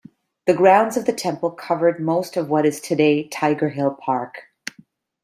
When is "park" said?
3.93-4.45